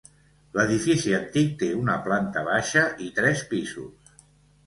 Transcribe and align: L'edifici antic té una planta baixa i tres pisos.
L'edifici 0.59 1.11
antic 1.17 1.51
té 1.59 1.67
una 1.81 1.97
planta 2.07 2.43
baixa 2.47 2.85
i 3.09 3.13
tres 3.19 3.43
pisos. 3.53 4.17